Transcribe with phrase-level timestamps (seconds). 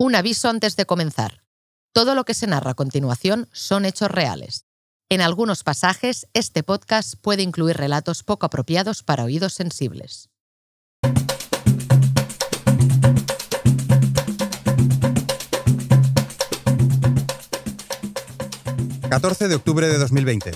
[0.00, 1.42] Un aviso antes de comenzar.
[1.92, 4.64] Todo lo que se narra a continuación son hechos reales.
[5.08, 10.30] En algunos pasajes, este podcast puede incluir relatos poco apropiados para oídos sensibles.
[19.10, 20.52] ...14 de octubre de 2020.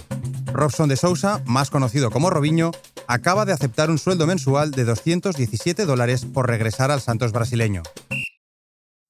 [0.52, 2.70] Robson de Sousa, más conocido como Robinho,
[3.09, 7.82] acaba de aceptar un sueldo mensual de 217 dólares por regresar al Santos brasileño.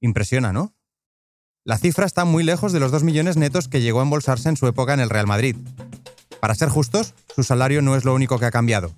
[0.03, 0.75] Impresiona, ¿no?
[1.64, 4.57] La cifra está muy lejos de los 2 millones netos que llegó a embolsarse en
[4.57, 5.57] su época en el Real Madrid.
[6.40, 8.93] Para ser justos, su salario no es lo único que ha cambiado.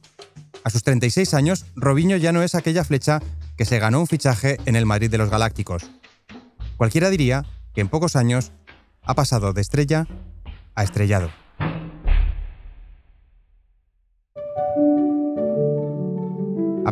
[0.65, 3.21] A sus 36 años, Robinho ya no es aquella flecha
[3.59, 5.91] que se ganó un fichaje en el Madrid de los Galácticos.
[6.79, 8.53] Cualquiera diría que en pocos años
[9.03, 10.09] ha pasado de estrella
[10.75, 11.31] a estrellado.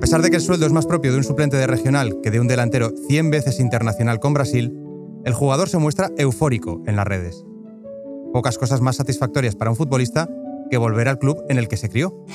[0.02, 2.40] Pesar de que el sueldo es más propio de un suplente de regional que de
[2.40, 4.76] un delantero 100 veces internacional con Brasil,
[5.24, 7.44] el jugador se muestra eufórico en las redes.
[8.32, 10.28] Pocas cosas más satisfactorias para un futbolista
[10.72, 12.26] que volver al club en el que se crió.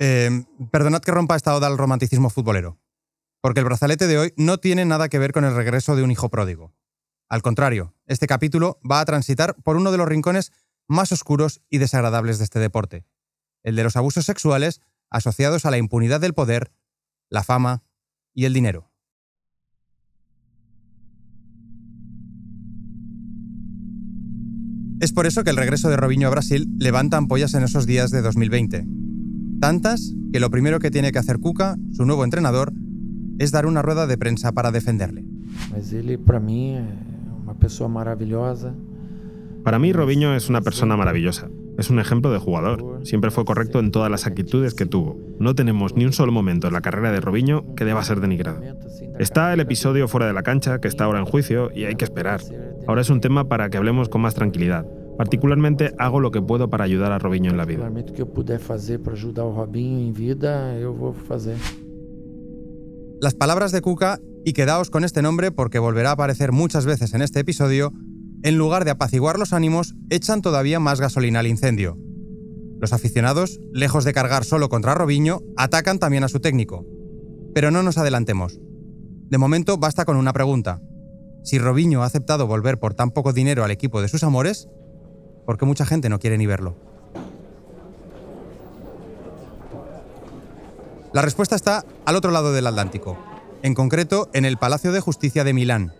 [0.00, 2.76] Eh, perdonad que rompa esta oda al romanticismo futbolero,
[3.40, 6.10] porque el brazalete de hoy no tiene nada que ver con el regreso de un
[6.10, 6.74] hijo pródigo.
[7.28, 10.50] Al contrario, este capítulo va a transitar por uno de los rincones
[10.88, 13.06] más oscuros y desagradables de este deporte,
[13.62, 14.80] el de los abusos sexuales
[15.14, 16.72] asociados a la impunidad del poder,
[17.30, 17.84] la fama
[18.34, 18.90] y el dinero.
[25.00, 28.10] Es por eso que el regreso de Robinho a Brasil levanta ampollas en esos días
[28.10, 28.86] de 2020.
[29.60, 32.72] Tantas que lo primero que tiene que hacer Cuca, su nuevo entrenador,
[33.38, 35.24] es dar una rueda de prensa para defenderle.
[36.26, 36.76] para mí,
[37.44, 38.74] una persona maravillosa.
[39.62, 41.48] Para mí, Robinho es una persona maravillosa.
[41.78, 43.00] Es un ejemplo de jugador.
[43.04, 45.18] Siempre fue correcto en todas las actitudes que tuvo.
[45.38, 48.60] No tenemos ni un solo momento en la carrera de Robinho que deba ser denigrado.
[49.18, 52.04] Está el episodio fuera de la cancha, que está ahora en juicio, y hay que
[52.04, 52.40] esperar.
[52.86, 54.86] Ahora es un tema para que hablemos con más tranquilidad.
[55.16, 57.90] Particularmente hago lo que puedo para ayudar a Robinho en la vida.
[63.20, 67.14] Las palabras de Cuca, y quedaos con este nombre porque volverá a aparecer muchas veces
[67.14, 67.92] en este episodio,
[68.44, 71.96] en lugar de apaciguar los ánimos, echan todavía más gasolina al incendio.
[72.78, 76.84] Los aficionados, lejos de cargar solo contra Robinho, atacan también a su técnico.
[77.54, 78.60] Pero no nos adelantemos.
[79.30, 80.82] De momento basta con una pregunta.
[81.42, 84.68] Si Robinho ha aceptado volver por tan poco dinero al equipo de sus amores,
[85.46, 86.76] ¿por qué mucha gente no quiere ni verlo?
[91.14, 93.16] La respuesta está al otro lado del Atlántico,
[93.62, 95.94] en concreto en el Palacio de Justicia de Milán,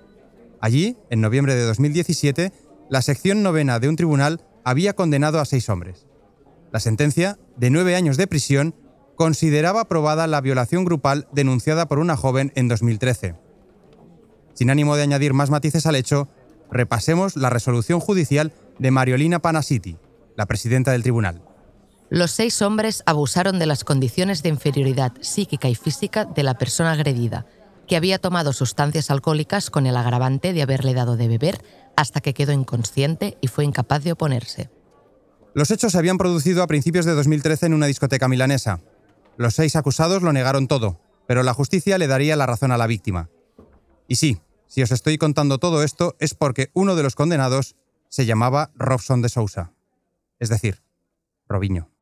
[0.64, 2.50] Allí, en noviembre de 2017,
[2.88, 6.06] la sección novena de un tribunal había condenado a seis hombres.
[6.72, 8.74] La sentencia, de nueve años de prisión,
[9.14, 13.34] consideraba aprobada la violación grupal denunciada por una joven en 2013.
[14.54, 16.28] Sin ánimo de añadir más matices al hecho,
[16.70, 19.98] repasemos la resolución judicial de Mariolina Panasiti,
[20.34, 21.42] la presidenta del tribunal.
[22.08, 26.92] Los seis hombres abusaron de las condiciones de inferioridad psíquica y física de la persona
[26.92, 27.44] agredida
[27.86, 31.62] que había tomado sustancias alcohólicas con el agravante de haberle dado de beber
[31.96, 34.70] hasta que quedó inconsciente y fue incapaz de oponerse.
[35.54, 38.80] Los hechos se habían producido a principios de 2013 en una discoteca milanesa.
[39.36, 42.86] Los seis acusados lo negaron todo, pero la justicia le daría la razón a la
[42.86, 43.30] víctima.
[44.08, 47.76] Y sí, si os estoy contando todo esto es porque uno de los condenados
[48.08, 49.72] se llamaba Robson de Sousa,
[50.38, 50.82] es decir,
[51.48, 51.93] Robinho.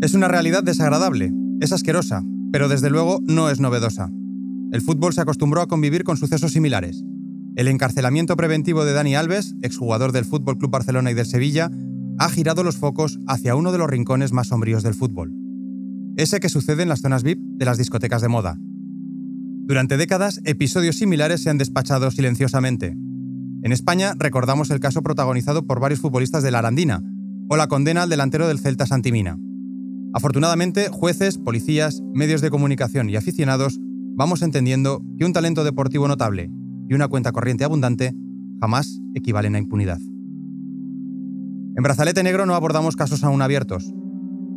[0.00, 2.22] Es una realidad desagradable, es asquerosa,
[2.52, 4.12] pero desde luego no es novedosa.
[4.70, 7.02] El fútbol se acostumbró a convivir con sucesos similares.
[7.56, 11.72] El encarcelamiento preventivo de Dani Alves, exjugador del Fútbol Club Barcelona y del Sevilla,
[12.16, 15.34] ha girado los focos hacia uno de los rincones más sombríos del fútbol.
[16.16, 18.56] Ese que sucede en las zonas VIP de las discotecas de moda.
[19.66, 22.96] Durante décadas, episodios similares se han despachado silenciosamente.
[23.64, 27.02] En España recordamos el caso protagonizado por varios futbolistas de la Arandina,
[27.50, 29.38] o la condena al delantero del Celta Santimina.
[30.14, 33.78] Afortunadamente, jueces, policías, medios de comunicación y aficionados
[34.16, 36.50] vamos entendiendo que un talento deportivo notable
[36.88, 38.14] y una cuenta corriente abundante
[38.60, 40.00] jamás equivalen a impunidad.
[41.76, 43.94] En Brazalete Negro no abordamos casos aún abiertos.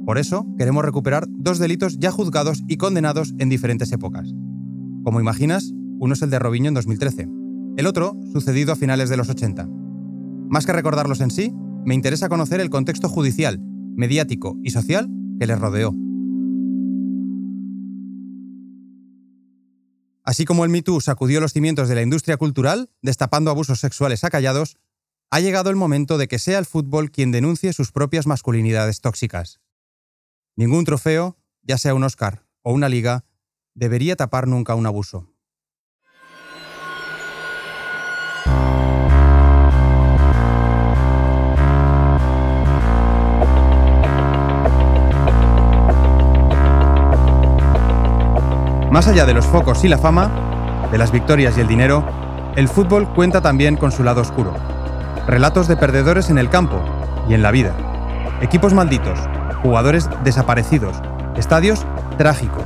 [0.06, 4.34] Por eso queremos recuperar dos delitos ya juzgados y condenados en diferentes épocas.
[5.04, 7.30] Como imaginas, uno es el de Robinho en 2013,
[7.78, 9.70] el otro sucedido a finales de los 80.
[10.50, 11.54] Más que recordarlos en sí,
[11.86, 13.60] me interesa conocer el contexto judicial,
[13.96, 15.08] mediático y social
[15.48, 15.92] que rodeó.
[20.24, 24.24] Así como el Me Too sacudió los cimientos de la industria cultural, destapando abusos sexuales
[24.24, 24.78] acallados,
[25.32, 29.62] ha llegado el momento de que sea el fútbol quien denuncie sus propias masculinidades tóxicas.
[30.56, 33.26] Ningún trofeo, ya sea un Oscar o una liga,
[33.74, 35.34] debería tapar nunca un abuso.
[48.92, 50.30] Más allá de los focos y la fama,
[50.92, 52.04] de las victorias y el dinero,
[52.58, 54.54] el fútbol cuenta también con su lado oscuro.
[55.28, 56.82] Relatos de perdedores en el campo
[57.30, 57.74] y en la vida.
[58.42, 59.18] Equipos malditos,
[59.64, 60.98] jugadores desaparecidos,
[61.38, 61.86] estadios
[62.18, 62.66] trágicos.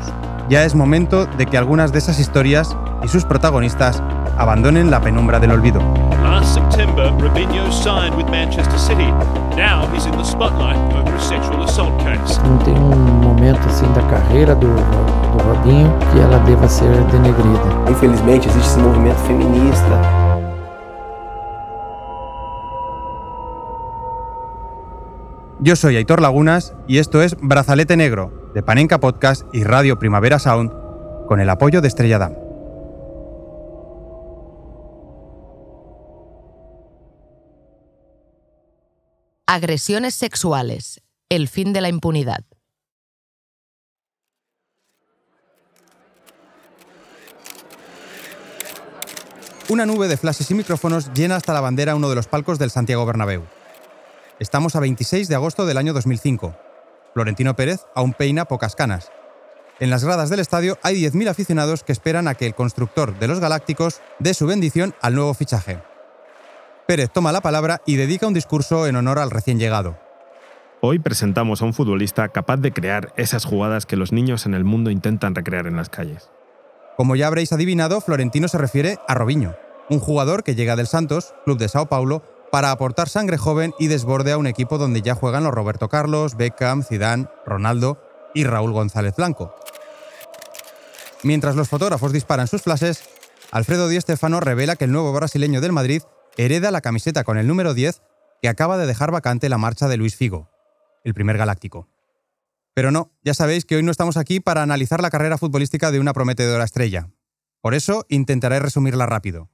[0.49, 4.01] Ya es momento de que algunas de esas historias y sus protagonistas
[4.35, 6.04] abandonen la penumbra del olvido.
[6.35, 9.07] Last September, Robinho signed with Manchester City.
[9.55, 12.37] Now he's in the spotlight over a sexual assault case.
[12.43, 17.89] Não tem um momento assim da carreira do, do Robinho que ela deva ser denegrida.
[17.89, 20.01] Infelizmente, existe esse movimento feminista.
[25.61, 30.37] Yo soy Aitor Lagunas y esto es Brazalete Negro, de Panenka Podcast y Radio Primavera
[30.37, 30.73] Sound,
[31.27, 32.44] con el apoyo de Estrella Damm.
[39.47, 41.03] Agresiones sexuales.
[41.29, 42.43] El fin de la impunidad.
[49.69, 52.71] Una nube de flashes y micrófonos llena hasta la bandera uno de los palcos del
[52.71, 53.43] Santiago Bernabéu.
[54.39, 56.57] Estamos a 26 de agosto del año 2005.
[57.13, 59.11] Florentino Pérez aún peina pocas canas.
[59.79, 63.27] En las gradas del estadio hay 10.000 aficionados que esperan a que el constructor de
[63.27, 65.83] los Galácticos dé su bendición al nuevo fichaje.
[66.87, 69.97] Pérez toma la palabra y dedica un discurso en honor al recién llegado.
[70.81, 74.65] Hoy presentamos a un futbolista capaz de crear esas jugadas que los niños en el
[74.65, 76.29] mundo intentan recrear en las calles.
[76.95, 79.55] Como ya habréis adivinado, Florentino se refiere a Robinho,
[79.89, 82.21] un jugador que llega del Santos, club de Sao Paulo,
[82.51, 86.37] para aportar sangre joven y desborde a un equipo donde ya juegan los Roberto Carlos,
[86.37, 87.99] Beckham, Zidane, Ronaldo
[88.35, 89.55] y Raúl González Blanco.
[91.23, 93.03] Mientras los fotógrafos disparan sus flashes,
[93.51, 96.03] Alfredo Di Stéfano revela que el nuevo brasileño del Madrid
[96.37, 98.01] hereda la camiseta con el número 10
[98.41, 100.49] que acaba de dejar vacante la marcha de Luis Figo,
[101.03, 101.87] el primer galáctico.
[102.73, 105.99] Pero no, ya sabéis que hoy no estamos aquí para analizar la carrera futbolística de
[105.99, 107.09] una prometedora estrella.
[107.61, 109.49] Por eso intentaré resumirla rápido.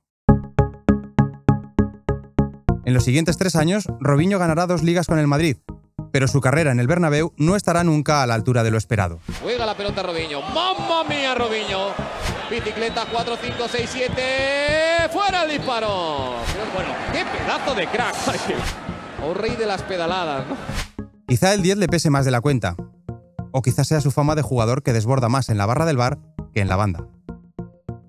[2.83, 5.57] En los siguientes tres años, Robinho ganará dos ligas con el Madrid,
[6.11, 9.19] pero su carrera en el Bernabéu no estará nunca a la altura de lo esperado.
[9.41, 10.41] Juega la pelota Robinho.
[10.41, 11.89] ¡Mamma mía, Robinho!
[12.49, 14.21] Bicicleta 4, 5, 6, 7.
[15.11, 16.35] ¡Fuera el disparo!
[16.73, 18.15] Bueno, qué pedazo de crack.
[19.23, 20.57] O rey de las pedaladas, ¿no?
[21.27, 22.75] Quizá el 10 le pese más de la cuenta,
[23.51, 26.17] o quizá sea su fama de jugador que desborda más en la barra del bar
[26.53, 27.07] que en la banda.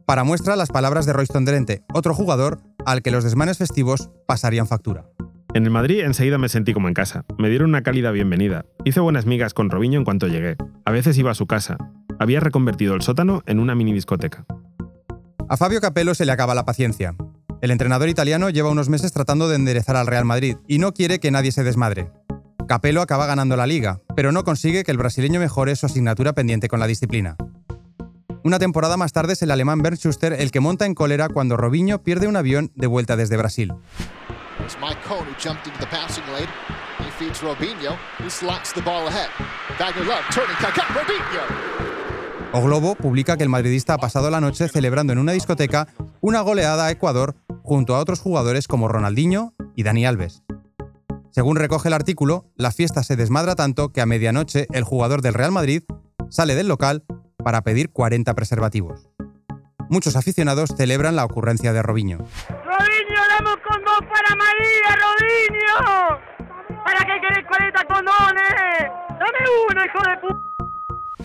[0.07, 4.67] Para muestra las palabras de Royston Drenthe, otro jugador al que los desmanes festivos pasarían
[4.67, 5.05] factura.
[5.55, 7.27] En el Madrid enseguida me sentí como en casa.
[7.37, 8.65] Me dieron una cálida bienvenida.
[8.87, 10.57] Hice buenas migas con Robinho en cuanto llegué.
[10.87, 11.77] A veces iba a su casa.
[12.19, 14.47] Había reconvertido el sótano en una mini discoteca.
[15.51, 17.15] A Fabio Capello se le acaba la paciencia.
[17.61, 21.21] El entrenador italiano lleva unos meses tratando de enderezar al Real Madrid y no quiere
[21.21, 22.11] que nadie se desmadre.
[22.67, 26.69] Capello acaba ganando la liga, pero no consigue que el brasileño mejore su asignatura pendiente
[26.69, 27.37] con la disciplina.
[28.43, 31.59] Una temporada más tarde es el alemán Bernd Schuster el que monta en cólera cuando
[31.59, 33.75] Robinho pierde un avión de vuelta desde Brasil.
[34.61, 36.49] It's Mike Cohn who jumped into the passing lane.
[36.99, 39.31] He feeds Robinho, who slots the ball ahead.
[39.79, 41.83] Wagner Love turning, Kaká, Robinho.
[42.55, 45.89] O Globo publica que el madridista ha pasado la noche celebrando en una discoteca
[46.21, 50.43] una goleada a Ecuador junto a otros jugadores como Ronaldinho y Dani Alves.
[51.31, 55.33] Según recoge el artículo, la fiesta se desmadra tanto que a medianoche el jugador del
[55.33, 55.83] Real Madrid
[56.29, 57.05] sale del local
[57.43, 59.09] para pedir 40 preservativos.
[59.93, 62.17] Muchos aficionados celebran la ocurrencia de Robinho.
[62.17, 66.19] Robinho, damos con dos para María, Robinho.
[66.83, 68.89] ¿Para qué querés 40 condones?
[69.11, 71.25] Dame uno, hijo de p.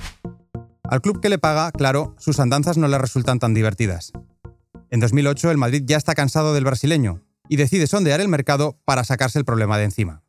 [0.83, 4.11] Al club que le paga, claro, sus andanzas no le resultan tan divertidas.
[4.89, 9.05] En 2008 el Madrid ya está cansado del brasileño y decide sondear el mercado para
[9.05, 10.23] sacarse el problema de encima.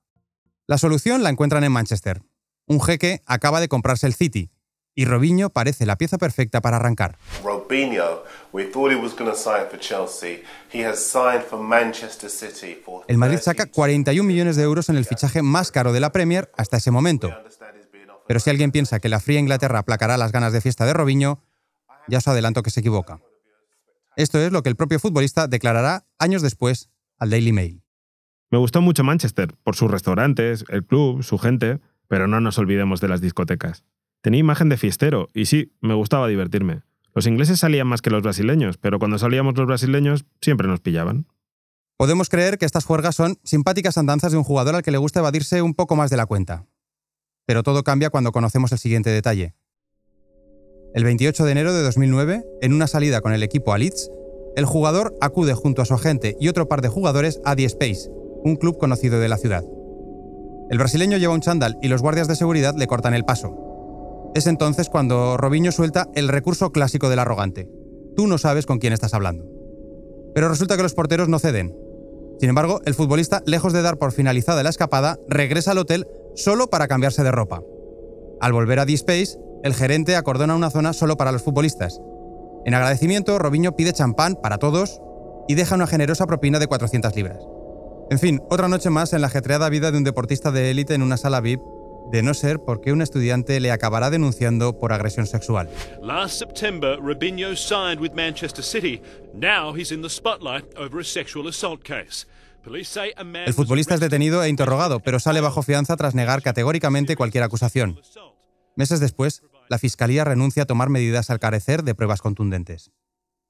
[0.68, 2.22] La solución la encuentran en Manchester.
[2.68, 4.52] Un jeque acaba de comprarse el City
[4.98, 7.18] y Robinho parece la pieza perfecta para arrancar.
[7.44, 10.42] Robinho, we thought he was going to sign for Chelsea.
[10.74, 14.96] He has signed for Manchester City for El Madrid saca 41 millones de euros en
[14.96, 17.30] el fichaje más caro de la Premier hasta ese momento.
[18.26, 21.44] Pero si alguien piensa que la fría Inglaterra aplacará las ganas de fiesta de Robinho,
[22.08, 23.20] ya os adelanto que se equivoca.
[24.16, 27.84] Esto es lo que el propio futbolista declarará años después al Daily Mail.
[28.50, 31.78] Me gustó mucho Manchester, por sus restaurantes, el club, su gente,
[32.08, 33.84] pero no nos olvidemos de las discotecas.
[34.20, 36.82] Tenía imagen de fiestero, y sí, me gustaba divertirme.
[37.14, 41.26] Los ingleses salían más que los brasileños, pero cuando salíamos los brasileños siempre nos pillaban.
[41.96, 45.18] Podemos creer que estas juergas son simpáticas andanzas de un jugador al que le gusta
[45.20, 46.66] evadirse un poco más de la cuenta.
[47.44, 49.54] pero todo cambia cuando conocemos el siguiente detalle.
[50.94, 54.10] El 28 de enero de 2009, en una salida con el equipo a Leeds,
[54.54, 58.10] el jugador acude junto a su agente y otro par de jugadores a The Space,
[58.44, 59.64] un club conocido de la ciudad.
[60.70, 63.67] El brasileño lleva un chándal y los guardias de seguridad le cortan el paso.
[64.34, 67.68] Es entonces cuando Robinho suelta el recurso clásico del arrogante.
[68.16, 69.44] Tú no sabes con quién estás hablando.
[70.34, 71.76] Pero resulta que los porteros no ceden.
[72.38, 76.06] Sin embargo, el futbolista, lejos de dar por finalizada la escapada, regresa al hotel
[76.36, 77.62] solo para cambiarse de ropa.
[78.40, 82.00] Al volver a D-Space, el gerente acordona una zona solo para los futbolistas.
[82.64, 85.00] En agradecimiento, Robinho pide champán para todos
[85.48, 87.38] y deja una generosa propina de 400 libras.
[88.10, 91.02] En fin, otra noche más en la ajetreada vida de un deportista de élite en
[91.02, 91.60] una sala VIP,
[92.10, 95.68] de no ser porque un estudiante le acabará denunciando por agresión sexual.
[96.02, 99.00] Last September, Robinho signed with Manchester City.
[99.34, 102.26] Now he's in the spotlight over a sexual assault case.
[102.64, 106.14] Police say a man El futbolista es detenido e interrogado, pero sale bajo fianza tras
[106.14, 108.00] negar categóricamente cualquier acusación.
[108.74, 112.90] Meses después, la Fiscalía renuncia a tomar medidas al carecer de pruebas contundentes.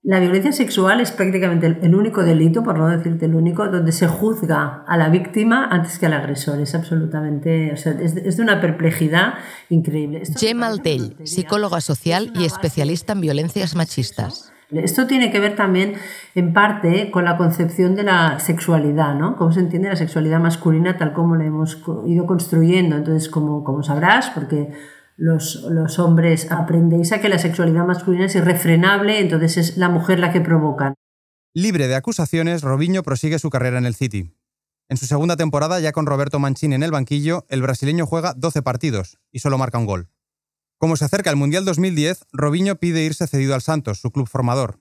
[0.02, 4.06] La violencia sexual es prácticamente el- único delito, por no decirte el único, donde se
[4.06, 6.60] juzga a la víctima antes que al agresor.
[6.60, 9.34] Es absolutamente, o sea, es de, es de una perplejidad
[9.68, 10.22] increíble.
[10.38, 14.52] Gemma Altell, psicóloga social y especialista en violencias machistas.
[14.70, 15.94] Esto tiene que ver también,
[16.34, 19.34] en parte, con la concepción de la sexualidad, ¿no?
[19.36, 22.96] Cómo se entiende la sexualidad masculina tal como la hemos ido construyendo.
[22.96, 24.68] Entonces, como, como sabrás, porque
[25.18, 30.20] los, los hombres aprendéis a que la sexualidad masculina es irrefrenable, entonces es la mujer
[30.20, 30.94] la que provoca.
[31.54, 34.32] Libre de acusaciones, Robinho prosigue su carrera en el City.
[34.88, 38.62] En su segunda temporada, ya con Roberto Mancini en el banquillo, el brasileño juega 12
[38.62, 40.08] partidos y solo marca un gol.
[40.78, 44.78] Como se acerca el Mundial 2010, Robinho pide irse cedido al Santos, su club formador.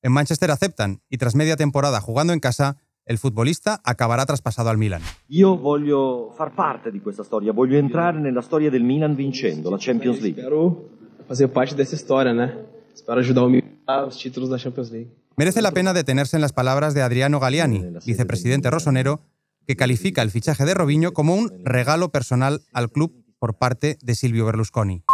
[0.00, 4.78] En Manchester aceptan y tras media temporada jugando en casa, el futbolista acabará traspasado al
[4.78, 5.00] Milan.
[5.28, 9.78] Io voglio far parte di questa storia, voglio entrare nella storia del Milan vincendo la
[9.78, 10.40] Champions League.
[10.40, 10.90] Espero
[11.26, 12.52] fazer parte dessa história, né?
[12.92, 15.10] Espero ajudar o Milan a os títulos da Champions League.
[15.36, 19.20] Merece la pena detenerse en las palabras de Adriano Galliani, vicepresidente rosonero,
[19.66, 24.14] que califica el fichaje de Robinho como un regalo personal al club por parte de
[24.14, 25.04] Silvio Berlusconi.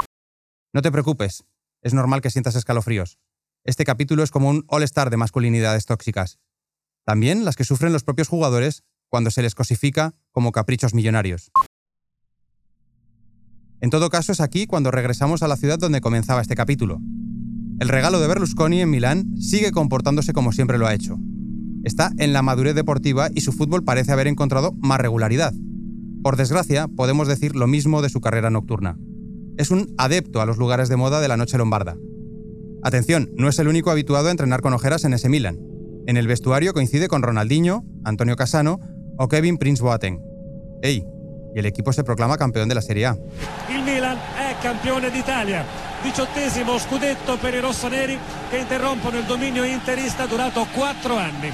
[0.73, 1.45] No te preocupes,
[1.83, 3.19] es normal que sientas escalofríos.
[3.65, 6.39] Este capítulo es como un all-star de masculinidades tóxicas.
[7.05, 11.51] También las que sufren los propios jugadores cuando se les cosifica como caprichos millonarios.
[13.81, 17.01] En todo caso, es aquí cuando regresamos a la ciudad donde comenzaba este capítulo.
[17.81, 21.19] El regalo de Berlusconi en Milán sigue comportándose como siempre lo ha hecho.
[21.83, 25.53] Está en la madurez deportiva y su fútbol parece haber encontrado más regularidad.
[26.23, 28.97] Por desgracia, podemos decir lo mismo de su carrera nocturna.
[29.59, 31.97] Es un adepto a los lugares de moda de la noche lombarda.
[32.85, 35.59] Atención, no es el único habituado a entrenar con ojeras en ese Milan.
[36.07, 38.81] En el vestuario coincide con Ronaldinho, Antonio Casano
[39.19, 40.21] o Kevin Prince Boateng.
[40.83, 41.05] ¡Ey!
[41.55, 43.17] Y el equipo se proclama campeón de la Serie A.
[43.69, 45.65] Il Milan è campione d'Italia.
[46.03, 48.19] Diciottesimo scudetto per i rossoneri
[48.51, 51.53] che interrompono il dominio interista durato quattro anni.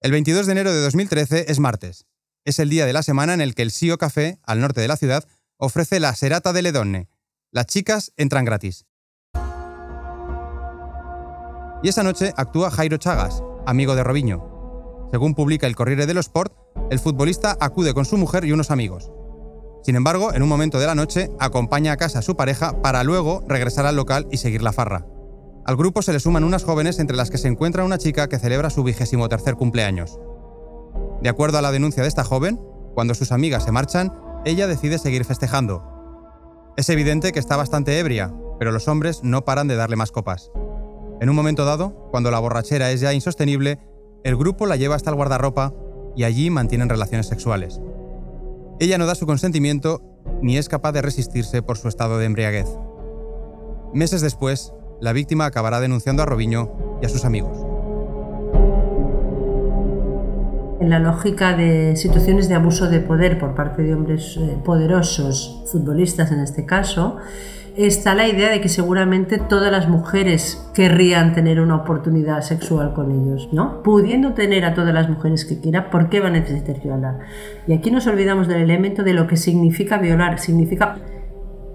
[0.00, 2.06] El 22 de enero de 2013 es martes.
[2.44, 4.88] Es el día de la semana en el que el Sio Café, al norte de
[4.88, 5.24] la ciudad,
[5.58, 7.08] ofrece la Serata de Ledonne.
[7.50, 8.86] Las chicas entran gratis.
[11.82, 15.08] Y esa noche actúa Jairo Chagas, amigo de Robinho.
[15.10, 16.54] Según publica el Corriere dello Sport,
[16.90, 19.10] el futbolista acude con su mujer y unos amigos.
[19.82, 23.02] Sin embargo, en un momento de la noche, acompaña a casa a su pareja para
[23.02, 25.06] luego regresar al local y seguir la farra.
[25.64, 28.38] Al grupo se le suman unas jóvenes entre las que se encuentra una chica que
[28.38, 30.20] celebra su vigésimo tercer cumpleaños.
[31.20, 32.60] De acuerdo a la denuncia de esta joven,
[32.94, 34.12] cuando sus amigas se marchan,
[34.44, 35.82] ella decide seguir festejando.
[36.76, 40.52] Es evidente que está bastante ebria, pero los hombres no paran de darle más copas.
[41.22, 43.78] En un momento dado, cuando la borrachera es ya insostenible,
[44.24, 45.72] el grupo la lleva hasta el guardarropa
[46.16, 47.80] y allí mantienen relaciones sexuales.
[48.80, 50.02] Ella no da su consentimiento
[50.42, 52.66] ni es capaz de resistirse por su estado de embriaguez.
[53.94, 57.56] Meses después, la víctima acabará denunciando a Robinho y a sus amigos.
[60.80, 65.62] En la lógica de situaciones de abuso de poder por parte de hombres eh, poderosos,
[65.70, 67.18] futbolistas en este caso,
[67.76, 73.10] está la idea de que seguramente todas las mujeres querrían tener una oportunidad sexual con
[73.10, 73.82] ellos, ¿no?
[73.82, 77.20] Pudiendo tener a todas las mujeres que quiera, ¿por qué va a necesitar violar?
[77.66, 80.98] Y aquí nos olvidamos del elemento de lo que significa violar, significa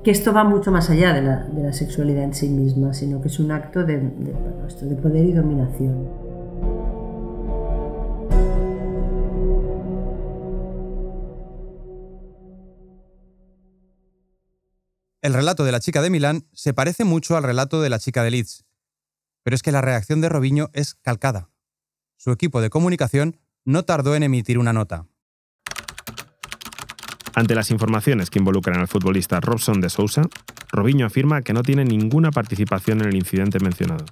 [0.03, 3.21] que esto va mucho más allá de la, de la sexualidad en sí misma, sino
[3.21, 6.26] que es un acto de, de poder y dominación.
[15.21, 18.23] El relato de la chica de Milán se parece mucho al relato de la chica
[18.23, 18.65] de Leeds,
[19.43, 21.49] pero es que la reacción de Robinho es calcada.
[22.17, 25.07] Su equipo de comunicación no tardó en emitir una nota.
[27.33, 30.23] Ante las informaciones que involucran al futbolista Robson de Sousa,
[30.71, 34.05] Robinho afirma que no tiene ninguna participación en el incidente mencionado.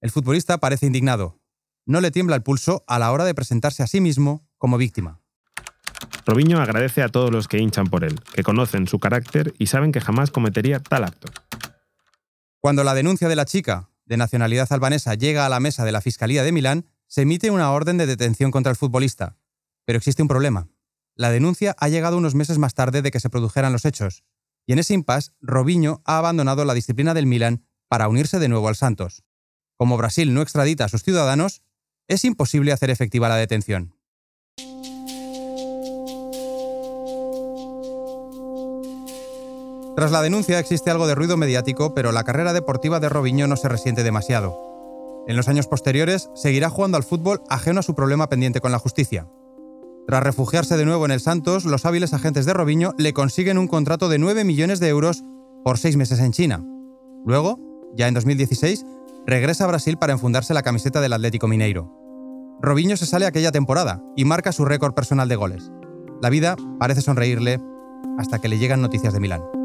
[0.00, 1.40] El futbolista parece indignado.
[1.84, 5.20] No le tiembla el pulso a la hora de presentarse a sí mismo como víctima.
[6.26, 9.92] Robinho agradece a todos los que hinchan por él, que conocen su carácter y saben
[9.92, 11.32] que jamás cometería tal acto.
[12.60, 16.00] Cuando la denuncia de la chica, de nacionalidad albanesa, llega a la mesa de la
[16.00, 19.36] Fiscalía de Milán, se emite una orden de detención contra el futbolista.
[19.84, 20.68] Pero existe un problema.
[21.14, 24.24] La denuncia ha llegado unos meses más tarde de que se produjeran los hechos,
[24.66, 28.66] y en ese impasse, Robinho ha abandonado la disciplina del Milán para unirse de nuevo
[28.66, 29.22] al Santos.
[29.76, 31.62] Como Brasil no extradita a sus ciudadanos,
[32.08, 33.95] es imposible hacer efectiva la detención.
[39.96, 43.56] Tras la denuncia existe algo de ruido mediático, pero la carrera deportiva de Robinho no
[43.56, 45.24] se resiente demasiado.
[45.26, 48.78] En los años posteriores seguirá jugando al fútbol ajeno a su problema pendiente con la
[48.78, 49.26] justicia.
[50.06, 53.68] Tras refugiarse de nuevo en el Santos, los hábiles agentes de Robinho le consiguen un
[53.68, 55.24] contrato de 9 millones de euros
[55.64, 56.62] por seis meses en China.
[57.24, 57.58] Luego,
[57.96, 58.84] ya en 2016,
[59.26, 61.90] regresa a Brasil para enfundarse la camiseta del Atlético Mineiro.
[62.60, 65.72] Robinho se sale aquella temporada y marca su récord personal de goles.
[66.20, 67.60] La vida parece sonreírle
[68.18, 69.55] hasta que le llegan noticias de Milán.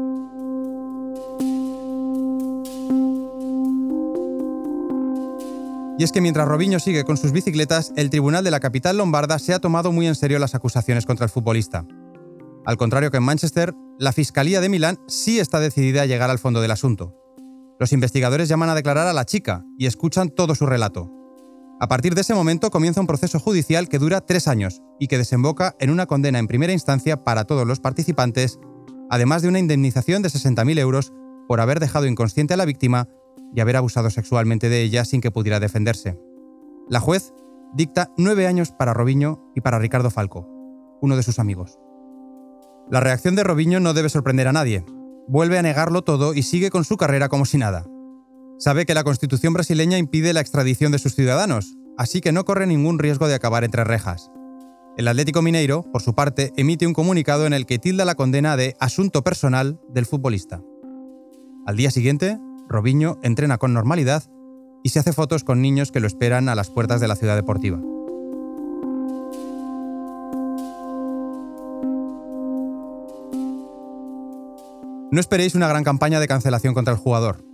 [6.02, 9.38] Y es que mientras Robinho sigue con sus bicicletas, el tribunal de la capital lombarda
[9.38, 11.86] se ha tomado muy en serio las acusaciones contra el futbolista.
[12.66, 16.40] Al contrario que en Manchester, la Fiscalía de Milán sí está decidida a llegar al
[16.40, 17.14] fondo del asunto.
[17.78, 21.08] Los investigadores llaman a declarar a la chica y escuchan todo su relato.
[21.78, 25.18] A partir de ese momento comienza un proceso judicial que dura tres años y que
[25.18, 28.58] desemboca en una condena en primera instancia para todos los participantes,
[29.08, 31.12] además de una indemnización de 60.000 euros
[31.46, 33.06] por haber dejado inconsciente a la víctima
[33.54, 36.18] y haber abusado sexualmente de ella sin que pudiera defenderse.
[36.88, 37.32] La juez
[37.74, 40.48] dicta nueve años para Robinho y para Ricardo Falco,
[41.00, 41.78] uno de sus amigos.
[42.90, 44.84] La reacción de Robinho no debe sorprender a nadie.
[45.28, 47.86] Vuelve a negarlo todo y sigue con su carrera como si nada.
[48.58, 52.66] Sabe que la constitución brasileña impide la extradición de sus ciudadanos, así que no corre
[52.66, 54.30] ningún riesgo de acabar entre rejas.
[54.96, 58.56] El Atlético Mineiro, por su parte, emite un comunicado en el que tilda la condena
[58.56, 60.62] de asunto personal del futbolista.
[61.66, 62.38] Al día siguiente,
[62.72, 64.24] Robinho entrena con normalidad
[64.82, 67.36] y se hace fotos con niños que lo esperan a las puertas de la ciudad
[67.36, 67.78] deportiva.
[75.12, 77.44] No esperéis una gran campaña de cancelación contra el jugador.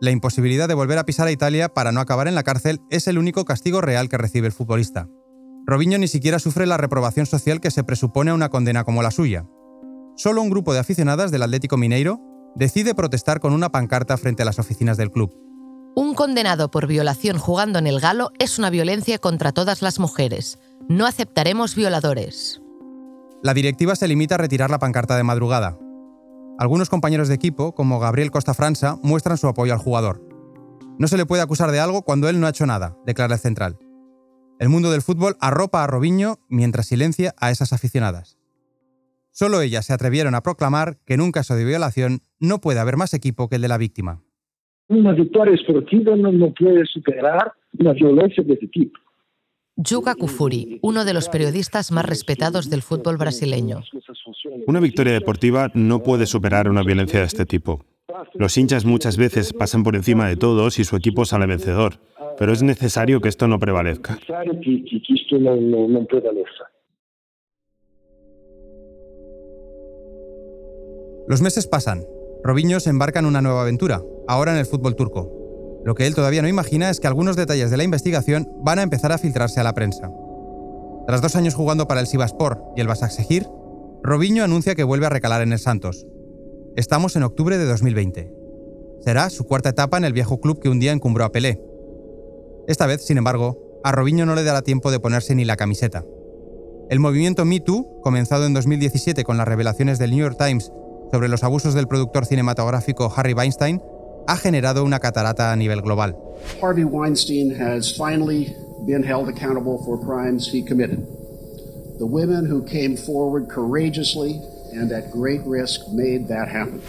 [0.00, 3.06] La imposibilidad de volver a pisar a Italia para no acabar en la cárcel es
[3.06, 5.08] el único castigo real que recibe el futbolista.
[5.66, 9.10] Robinho ni siquiera sufre la reprobación social que se presupone a una condena como la
[9.10, 9.46] suya.
[10.16, 12.20] Solo un grupo de aficionadas del Atlético Mineiro
[12.54, 15.34] decide protestar con una pancarta frente a las oficinas del club.
[15.94, 20.58] Un condenado por violación jugando en el galo es una violencia contra todas las mujeres.
[20.88, 22.62] No aceptaremos violadores.
[23.42, 25.78] La directiva se limita a retirar la pancarta de madrugada.
[26.58, 30.26] Algunos compañeros de equipo, como Gabriel Costa Franza, muestran su apoyo al jugador.
[30.98, 33.40] No se le puede acusar de algo cuando él no ha hecho nada, declara el
[33.40, 33.78] central.
[34.58, 38.38] El mundo del fútbol arropa a Robinho mientras silencia a esas aficionadas.
[39.32, 42.98] Solo ellas se atrevieron a proclamar que en un caso de violación no puede haber
[42.98, 44.22] más equipo que el de la víctima.
[44.88, 48.98] Una victoria esportiva no, puede superar la violencia de este tipo.
[49.76, 53.80] Yuka Kufuri, uno de los periodistas más respetados del fútbol brasileño.
[54.66, 57.86] Una victoria deportiva no puede superar una violencia de este tipo.
[58.34, 61.94] Los hinchas muchas veces pasan por encima de todos y su equipo sale vencedor,
[62.38, 64.18] pero es necesario que esto no prevalezca.
[71.32, 72.06] Los meses pasan.
[72.44, 75.80] Robinho se embarca en una nueva aventura, ahora en el fútbol turco.
[75.82, 78.82] Lo que él todavía no imagina es que algunos detalles de la investigación van a
[78.82, 80.10] empezar a filtrarse a la prensa.
[81.06, 83.48] Tras dos años jugando para el Sivaspor y el Basaksehir,
[84.02, 86.06] Robinho anuncia que vuelve a recalar en el Santos.
[86.76, 88.30] Estamos en octubre de 2020.
[89.00, 91.62] Será su cuarta etapa en el viejo club que un día encumbró a Pelé.
[92.68, 96.04] Esta vez, sin embargo, a Robinho no le dará tiempo de ponerse ni la camiseta.
[96.90, 100.70] El movimiento Me Too, comenzado en 2017 con las revelaciones del New York Times
[101.12, 103.82] sobre los abusos del productor cinematográfico Harry Weinstein
[104.26, 106.16] ha generado una catarata a nivel global.
[106.60, 111.06] Harvey Weinstein has finally been held accountable for crimes he committed.
[111.98, 114.40] The women who came forward courageously
[114.72, 116.80] and at great risk made that happen.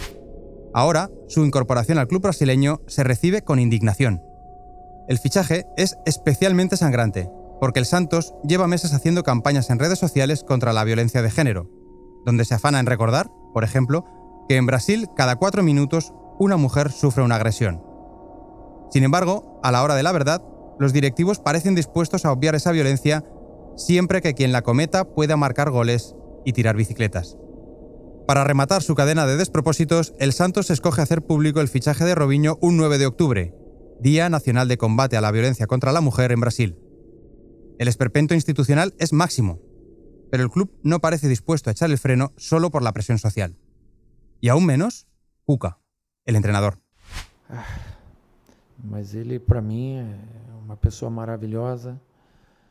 [0.72, 4.22] Ahora, su incorporación al club brasileño se recibe con indignación.
[5.06, 10.42] El fichaje es especialmente sangrante, porque el Santos lleva meses haciendo campañas en redes sociales
[10.42, 11.68] contra la violencia de género,
[12.24, 14.04] donde se afana en recordar, por ejemplo,
[14.46, 17.82] que en Brasil cada cuatro minutos una mujer sufre una agresión.
[18.90, 20.42] Sin embargo, a la hora de la verdad,
[20.78, 23.24] los directivos parecen dispuestos a obviar esa violencia
[23.76, 26.14] siempre que quien la cometa pueda marcar goles
[26.44, 27.38] y tirar bicicletas.
[28.26, 32.58] Para rematar su cadena de despropósitos, el Santos escoge hacer público el fichaje de Robinho
[32.60, 33.54] un 9 de octubre,
[34.00, 36.78] Día Nacional de Combate a la Violencia contra la Mujer en Brasil.
[37.78, 39.60] El esperpento institucional es máximo,
[40.30, 43.56] pero el club no parece dispuesto a echar el freno solo por la presión social.
[44.40, 45.06] Y aún menos,
[45.44, 45.78] Cuca,
[46.24, 46.78] el entrenador.
[48.82, 50.06] Mas ele, para mí, es
[50.64, 52.00] una persona maravillosa.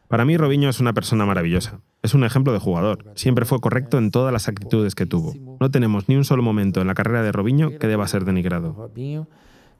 [0.08, 1.82] Para mí, Robinho es una persona maravillosa.
[2.04, 3.12] Es un ejemplo de jugador.
[3.16, 5.34] Siempre fue correcto en todas las actitudes que tuvo.
[5.60, 8.74] No tenemos ni un solo momento en la carrera de Robinho que deba ser denigrado.
[8.74, 9.28] Robinho,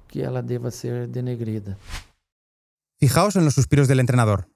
[0.08, 1.78] que ela deba ser denegrida.
[3.00, 4.48] Fijaos en los suspiros del entrenador.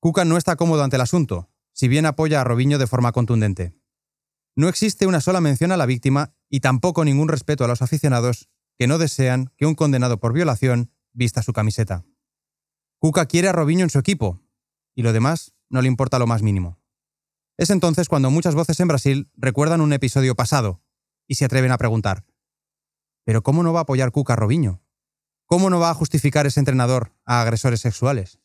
[0.00, 3.76] Cuca no está cómodo ante el asunto, si bien apoya a Robinho de forma contundente.
[4.56, 8.48] No existe una sola mención a la víctima y tampoco ningún respeto a los aficionados
[8.78, 12.04] que no desean que un condenado por violación vista su camiseta.
[12.98, 14.40] Cuca quiere a Robinho en su equipo,
[14.94, 16.80] y lo demás no le importa lo más mínimo.
[17.56, 20.82] Es entonces cuando muchas voces en Brasil recuerdan un episodio pasado
[21.26, 22.24] y se atreven a preguntar,
[23.24, 24.82] ¿pero cómo no va a apoyar Cuca a Robinho?
[25.46, 28.40] ¿Cómo no va a justificar ese entrenador a agresores sexuales?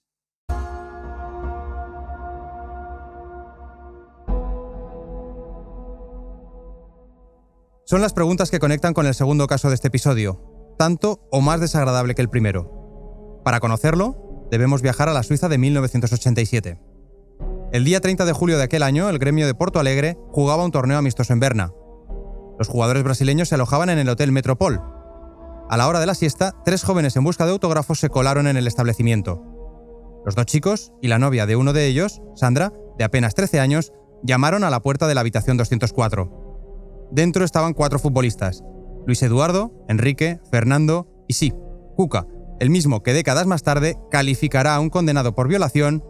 [7.89, 11.59] Son las preguntas que conectan con el segundo caso de este episodio, tanto o más
[11.59, 13.41] desagradable que el primero.
[13.43, 16.79] Para conocerlo, debemos viajar a la Suiza de 1987.
[17.71, 20.71] El día 30 de julio de aquel año, el gremio de Porto Alegre jugaba un
[20.71, 21.73] torneo amistoso en Berna.
[22.59, 24.79] Los jugadores brasileños se alojaban en el Hotel Metropol.
[25.67, 28.57] A la hora de la siesta, tres jóvenes en busca de autógrafos se colaron en
[28.57, 29.41] el establecimiento.
[30.27, 33.93] Los dos chicos y la novia de uno de ellos, Sandra, de apenas 13 años,
[34.21, 36.48] llamaron a la puerta de la habitación 204.
[37.11, 38.63] Dentro estaban cuatro futbolistas,
[39.05, 41.53] Luis Eduardo, Enrique, Fernando y sí,
[41.95, 42.27] Cuca,
[42.59, 46.03] el mismo que décadas más tarde calificará a un condenado por violación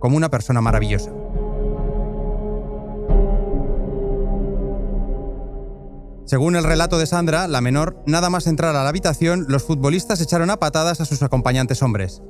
[0.00, 1.12] como una persona maravillosa.
[6.24, 10.20] Según el relato de Sandra, la menor, nada más entrar a la habitación, los futbolistas
[10.20, 12.22] echaron a patadas a sus acompañantes hombres.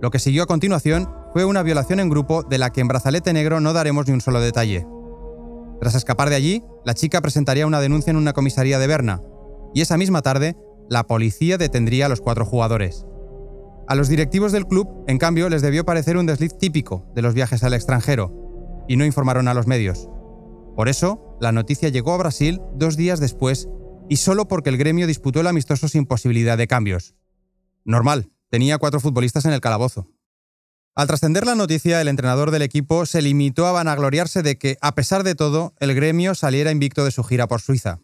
[0.00, 3.32] Lo que siguió a continuación fue una violación en grupo de la que en Brazalete
[3.32, 4.86] Negro no daremos ni un solo detalle.
[5.80, 9.22] Tras escapar de allí, la chica presentaría una denuncia en una comisaría de Berna,
[9.74, 10.56] y esa misma tarde,
[10.88, 13.06] la policía detendría a los cuatro jugadores.
[13.86, 17.34] A los directivos del club, en cambio, les debió parecer un desliz típico de los
[17.34, 20.08] viajes al extranjero, y no informaron a los medios.
[20.74, 23.68] Por eso, la noticia llegó a Brasil dos días después,
[24.08, 27.14] y solo porque el gremio disputó el amistoso sin posibilidad de cambios.
[27.84, 30.08] Normal, tenía cuatro futbolistas en el calabozo.
[30.98, 34.96] Al trascender la noticia, el entrenador del equipo se limitó a vanagloriarse de que, a
[34.96, 38.00] pesar de todo, el gremio saliera invicto de su gira por Suiza.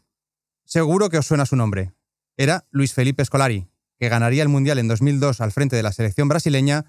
[0.65, 1.93] Seguro que os suena su nombre.
[2.37, 3.67] Era Luis Felipe Scolari,
[3.99, 6.85] que ganaría el Mundial en 2002 al frente de la selección brasileña,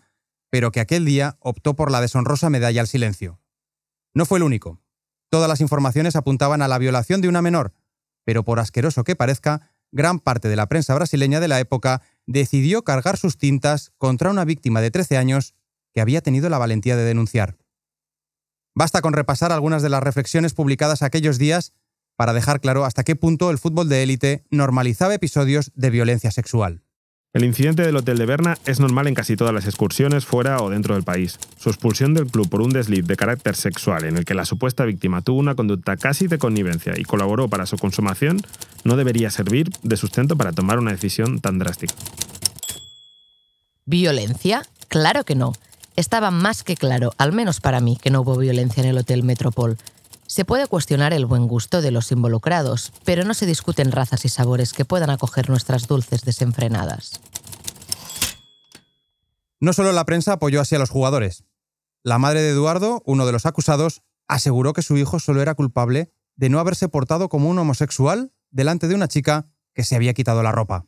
[0.52, 3.42] pero que aquel día optó por la deshonrosa medalla al silencio.
[4.14, 4.80] No fue el único.
[5.32, 7.74] Todas las informaciones apuntaban a la violación de una menor,
[8.26, 12.84] pero por asqueroso que parezca, gran parte de la prensa brasileña de la época decidió
[12.84, 15.56] cargar sus tintas contra una víctima de 13 años
[15.96, 17.56] que había tenido la valentía de denunciar.
[18.76, 21.74] Basta con repasar algunas de las reflexiones publicadas aquellos días
[22.18, 26.82] para dejar claro hasta qué punto el fútbol de élite normalizaba episodios de violencia sexual.
[27.34, 30.70] El incidente del Hotel de Berna es normal en casi todas las excursiones fuera o
[30.70, 31.38] dentro del país.
[31.58, 34.86] Su expulsión del club por un desliz de carácter sexual en el que la supuesta
[34.86, 38.42] víctima tuvo una conducta casi de connivencia y colaboró para su consumación
[38.84, 41.94] no debería servir de sustento para tomar una decisión tan drástica.
[43.86, 44.66] ¿Violencia?
[44.88, 45.54] Claro que no.
[45.96, 49.24] Estaba más que claro, al menos para mí, que no hubo violencia en el Hotel
[49.24, 49.78] Metropol.
[50.28, 54.30] Se puede cuestionar el buen gusto de los involucrados, pero no se discuten razas y
[54.30, 57.22] sabores que puedan acoger nuestras dulces desenfrenadas.
[59.62, 61.46] No solo la prensa apoyó así a los jugadores.
[62.04, 66.12] La madre de Eduardo, uno de los acusados, aseguró que su hijo solo era culpable
[66.36, 70.44] de no haberse portado como un homosexual delante de una chica que se había quitado
[70.44, 70.86] la ropa.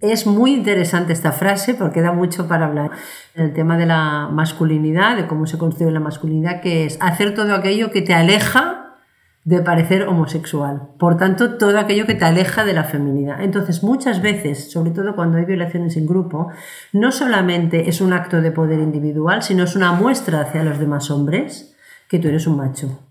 [0.00, 2.90] Es muy interesante esta frase porque da mucho para hablar.
[3.34, 7.54] El tema de la masculinidad, de cómo se construye la masculinidad, que es hacer todo
[7.54, 8.96] aquello que te aleja
[9.44, 10.88] de parecer homosexual.
[10.98, 13.42] Por tanto, todo aquello que te aleja de la feminidad.
[13.42, 16.48] Entonces, muchas veces, sobre todo cuando hay violaciones en grupo,
[16.92, 21.10] no solamente es un acto de poder individual, sino es una muestra hacia los demás
[21.10, 21.76] hombres
[22.08, 23.03] que tú eres un macho.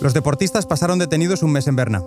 [0.00, 2.02] Los deportistas pasaron detenidos un mes en Berna.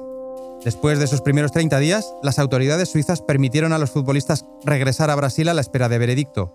[0.63, 5.15] Después de esos primeros 30 días, las autoridades suizas permitieron a los futbolistas regresar a
[5.15, 6.53] Brasil a la espera de veredicto,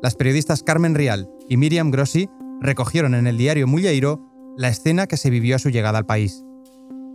[0.00, 4.20] las periodistas Carmen Rial y Miriam Grossi recogieron en el diario Mulleiro
[4.56, 6.44] la escena que se vivió a su llegada al país.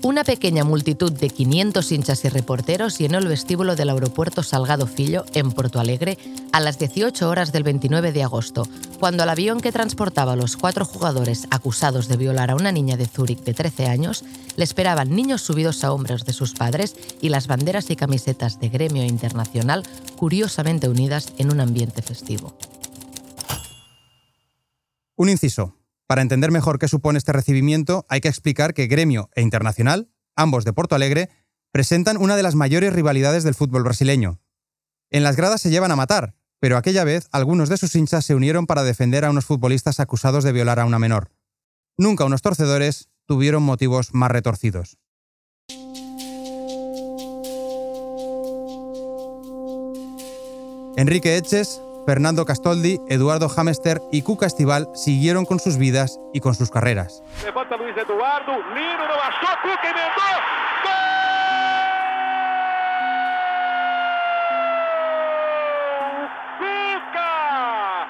[0.03, 5.23] Una pequeña multitud de 500 hinchas y reporteros llenó el vestíbulo del aeropuerto Salgado Fillo,
[5.33, 6.17] en Porto Alegre,
[6.51, 8.67] a las 18 horas del 29 de agosto,
[8.99, 12.97] cuando el avión que transportaba a los cuatro jugadores acusados de violar a una niña
[12.97, 14.25] de Zúrich de 13 años
[14.57, 18.67] le esperaban niños subidos a hombros de sus padres y las banderas y camisetas de
[18.67, 19.83] gremio internacional
[20.17, 22.57] curiosamente unidas en un ambiente festivo.
[25.15, 25.77] Un inciso.
[26.07, 30.65] Para entender mejor qué supone este recibimiento, hay que explicar que Gremio e Internacional, ambos
[30.65, 31.29] de Porto Alegre,
[31.71, 34.39] presentan una de las mayores rivalidades del fútbol brasileño.
[35.09, 38.35] En las gradas se llevan a matar, pero aquella vez algunos de sus hinchas se
[38.35, 41.31] unieron para defender a unos futbolistas acusados de violar a una menor.
[41.97, 44.97] Nunca unos torcedores tuvieron motivos más retorcidos.
[50.95, 56.53] Enrique Eches, Fernando Castoldi, Eduardo Hamester y Cuca Estival siguieron con sus vidas y con
[56.53, 57.23] sus carreras.
[57.45, 59.03] Levanta Luis Eduardo, Lino
[66.59, 68.07] Cuca.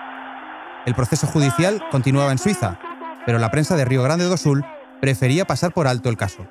[0.86, 2.80] El proceso judicial continuaba en Suiza,
[3.26, 4.66] pero la prensa de Río Grande do Sul
[5.02, 6.48] prefería pasar por alto el caso.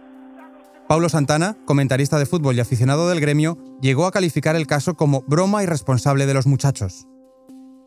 [0.89, 5.23] Paulo Santana, comentarista de fútbol y aficionado del gremio, llegó a calificar el caso como
[5.27, 7.09] broma irresponsable de los muchachos.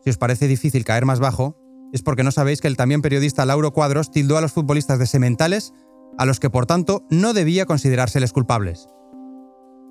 [0.06, 1.56] Si os parece difícil caer más bajo,
[1.92, 5.06] es porque no sabéis que el también periodista Lauro Cuadros tildó a los futbolistas de
[5.06, 5.74] sementales,
[6.16, 8.86] a los que por tanto no debía considerárseles culpables.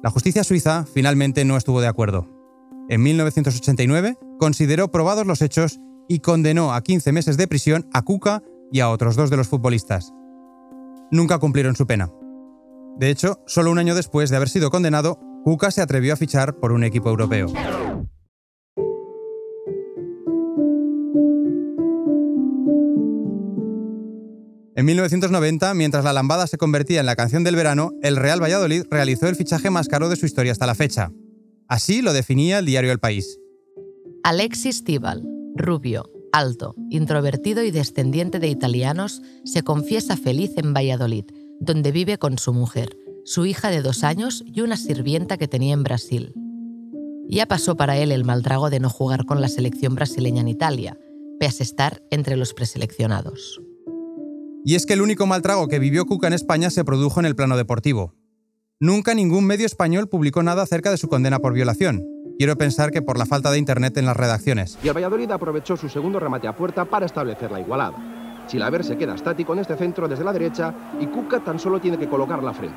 [0.01, 2.29] La justicia suiza finalmente no estuvo de acuerdo.
[2.87, 8.41] En 1989 consideró probados los hechos y condenó a 15 meses de prisión a Cuca
[8.71, 10.13] y a otros dos de los futbolistas.
[11.11, 12.09] Nunca cumplieron su pena.
[12.97, 16.55] De hecho, solo un año después de haber sido condenado, Cuca se atrevió a fichar
[16.55, 17.47] por un equipo europeo.
[24.77, 28.83] En 1990, mientras la lambada se convertía en la canción del verano, el Real Valladolid
[28.91, 31.13] realizó el fichaje más caro de su historia hasta la fecha.
[31.69, 33.39] Así lo definía el diario El País.
[34.23, 35.23] Alexis Tibal,
[35.55, 41.23] rubio, alto, introvertido y descendiente de italianos, se confiesa feliz en Valladolid,
[41.61, 45.73] donde vive con su mujer, su hija de dos años y una sirvienta que tenía
[45.73, 46.33] en Brasil.
[47.29, 50.49] Ya pasó para él el mal trago de no jugar con la selección brasileña en
[50.49, 50.99] Italia,
[51.39, 53.61] pese a estar entre los preseleccionados.
[54.67, 57.27] Y es que el único mal trago que vivió Cuca en España se produjo en
[57.27, 58.15] el plano deportivo.
[58.79, 62.03] Nunca ningún medio español publicó nada acerca de su condena por violación.
[62.39, 64.79] Quiero pensar que por la falta de internet en las redacciones.
[64.83, 68.43] Y el Valladolid aprovechó su segundo remate a puerta para establecer la igualada.
[68.47, 71.99] Chilaver se queda estático en este centro desde la derecha y Cuca tan solo tiene
[71.99, 72.75] que colocar la frente.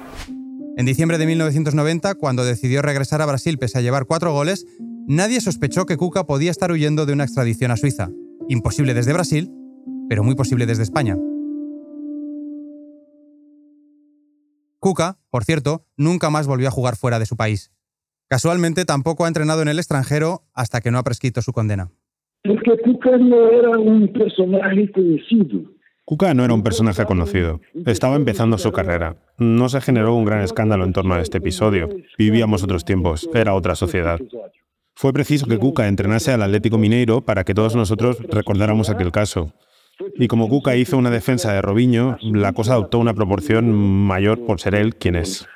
[0.76, 4.66] En diciembre de 1990, cuando decidió regresar a Brasil pese a llevar cuatro goles,
[5.06, 8.10] nadie sospechó que Cuca podía estar huyendo de una extradición a Suiza.
[8.50, 9.50] Imposible desde Brasil,
[10.10, 11.16] pero muy posible desde España.
[14.80, 17.72] Cuca, por cierto, nunca más volvió a jugar fuera de su país.
[18.28, 21.90] Casualmente tampoco ha entrenado en el extranjero hasta que no ha prescrito su condena.
[22.44, 25.62] Porque Cuca no era un personaje conocido.
[26.04, 27.60] Cuca no era un personaje conocido.
[27.86, 29.16] Estaba empezando su carrera.
[29.36, 31.88] No se generó un gran escándalo en torno a este episodio.
[32.16, 33.28] Vivíamos otros tiempos.
[33.34, 34.18] Era otra sociedad.
[34.94, 39.52] Fue preciso que Cuca entrenase al Atlético Mineiro para que todos nosotros recordáramos aquel caso.
[40.16, 44.60] Y como Cuca hizo una defensa de Robinho, la cosa adoptó una proporción mayor por
[44.60, 45.46] ser él quien es.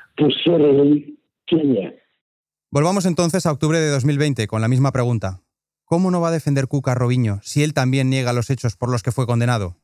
[2.71, 5.43] Volvamos entonces a octubre de 2020 con la misma pregunta.
[5.85, 9.03] ¿Cómo no va a defender Cuca a si él también niega los hechos por los
[9.03, 9.77] que fue condenado?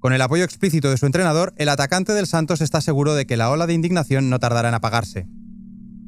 [0.00, 3.36] Con el apoyo explícito de su entrenador, el atacante del Santos está seguro de que
[3.36, 5.26] la ola de indignación no tardará en apagarse.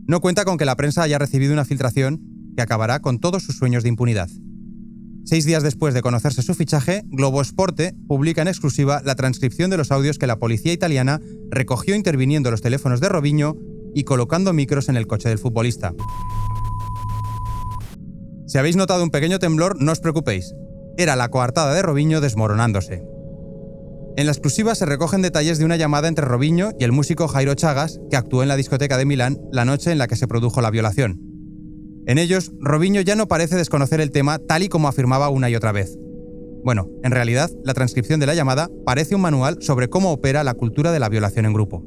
[0.07, 2.21] No cuenta con que la prensa haya recibido una filtración
[2.57, 4.29] que acabará con todos sus sueños de impunidad.
[5.25, 9.77] Seis días después de conocerse su fichaje, Globo Esporte publica en exclusiva la transcripción de
[9.77, 13.57] los audios que la policía italiana recogió interviniendo los teléfonos de Robinho
[13.95, 15.95] y colocando micros en el coche del futbolista.
[18.47, 20.55] Si habéis notado un pequeño temblor, no os preocupéis.
[20.97, 23.05] Era la coartada de Robinho desmoronándose.
[24.17, 27.55] En la exclusiva se recogen detalles de una llamada entre Robinho y el músico Jairo
[27.55, 30.61] Chagas, que actuó en la discoteca de Milán la noche en la que se produjo
[30.61, 31.30] la violación.
[32.11, 35.55] En ellos, Robinho ya no parece desconocer el tema tal y como afirmaba una y
[35.55, 35.97] otra vez.
[36.65, 40.55] Bueno, en realidad, la transcripción de la llamada parece un manual sobre cómo opera la
[40.55, 41.85] cultura de la violación en grupo.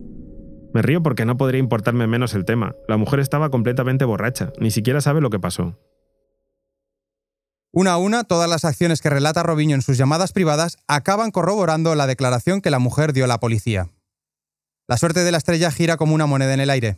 [0.74, 2.74] Me río porque no podría importarme menos el tema.
[2.88, 5.78] La mujer estaba completamente borracha, ni siquiera sabe lo que pasó.
[7.74, 11.96] Una a una, todas las acciones que relata Robinho en sus llamadas privadas acaban corroborando
[11.96, 13.90] la declaración que la mujer dio a la policía.
[14.88, 16.98] La suerte de la estrella gira como una moneda en el aire.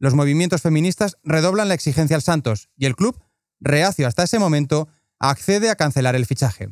[0.00, 3.18] Los movimientos feministas redoblan la exigencia al Santos y el club,
[3.58, 4.86] reacio hasta ese momento,
[5.18, 6.68] accede a cancelar el fichaje.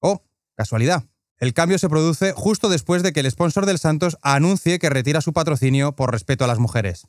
[0.00, 0.22] Oh,
[0.54, 1.04] casualidad.
[1.38, 5.20] El cambio se produce justo después de que el sponsor del Santos anuncie que retira
[5.20, 7.06] su patrocinio por respeto a las mujeres.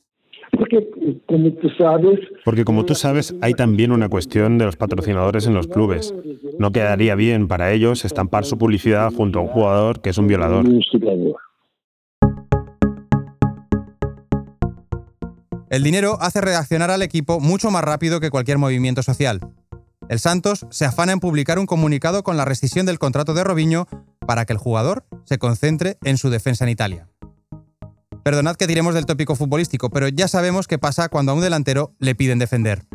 [0.52, 0.86] Porque,
[1.28, 5.54] como tú sabes, Porque como tú sabes, hay también una cuestión de los patrocinadores en
[5.54, 6.14] los clubes.
[6.60, 10.28] No quedaría bien para ellos estampar su publicidad junto a un jugador que es un
[10.28, 10.66] violador.
[15.70, 19.42] El dinero hace reaccionar al equipo mucho más rápido que cualquier movimiento social.
[20.08, 23.86] El Santos se afana en publicar un comunicado con la rescisión del contrato de Robinho
[24.26, 27.10] para que el jugador se concentre en su defensa en Italia.
[28.24, 31.94] Perdonad que tiremos del tópico futbolístico, pero ya sabemos qué pasa cuando a un delantero
[32.00, 32.86] le piden defender.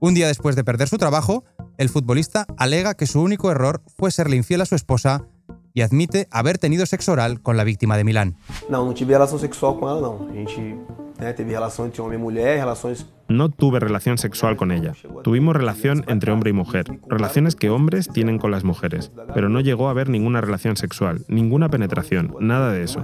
[0.00, 1.44] Un día después de perder su trabajo,
[1.78, 5.26] el futbolista alega que su único error fue serle infiel a su esposa
[5.72, 8.36] y admite haber tenido sexo oral con la víctima de Milán.
[8.68, 10.28] Não, não tive relação sexual com ela, não.
[10.28, 10.76] A gente
[11.20, 14.92] e relações No tuve relación sexual con ella.
[15.22, 19.60] Tuvimos relación entre hombre y mujer, relaciones que hombres tienen con las mujeres, pero no
[19.60, 23.00] llegó a haber ninguna relación sexual, ninguna penetración, nada de eso.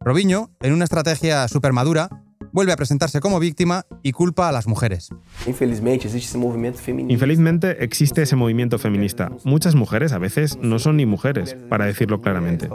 [0.00, 2.08] Robinho, en una estrategia súper madura,
[2.52, 5.10] vuelve a presentarse como víctima y culpa a las mujeres.
[5.46, 7.12] Infelizmente, existe esse movimento feminista.
[7.12, 9.30] Infelizmente existe ese movimiento feminista.
[9.44, 12.68] Muchas mujeres a veces no son ni mujeres, para decirlo claramente.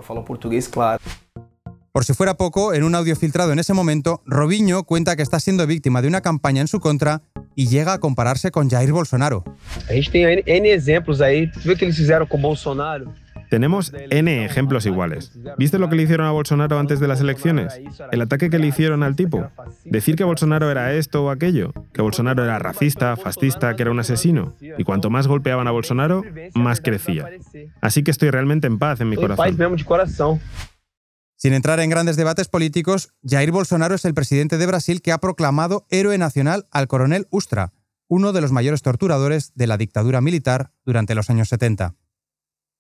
[1.92, 5.42] Por si fuera poco, en un audio filtrado en ese momento, Robinho cuenta que está
[5.42, 7.22] siendo víctima de una campaña en su contra
[7.54, 9.44] y llega a compararse con Jair Bolsonaro.
[13.50, 15.34] Tenemos N ejemplos iguales.
[15.58, 17.78] ¿Viste lo que le hicieron a Bolsonaro antes de las elecciones?
[18.14, 19.50] El ataque que le hicieron al tipo.
[19.84, 24.00] Decir que Bolsonaro era esto o aquello, que Bolsonaro era racista, fascista, que era un
[24.00, 24.56] asesino.
[24.78, 26.24] Y cuanto más golpeaban a Bolsonaro,
[26.54, 27.28] más crecía.
[27.82, 29.46] Así que estoy realmente en paz en mi corazón.
[31.42, 35.18] Sin entrar en grandes debates políticos, Jair Bolsonaro es el presidente de Brasil que ha
[35.18, 37.74] proclamado héroe nacional al coronel Ustra,
[38.08, 41.96] uno de los mayores torturadores de la dictadura militar durante los años 70.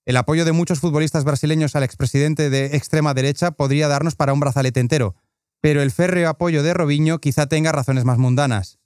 [0.06, 4.40] El apoyo de muchos futbolistas brasileños al expresidente de extrema derecha podría darnos para un
[4.40, 5.16] brazalete entero,
[5.60, 8.78] pero el férreo apoyo de Robinho quizá tenga razones más mundanas.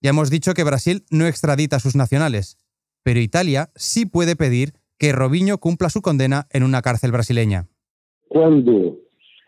[0.00, 2.58] Ya hemos dicho que Brasil no extradita a sus nacionales,
[3.02, 7.66] pero Italia sí puede pedir que Robinho cumpla su condena en una cárcel brasileña.
[8.30, 8.96] Cuando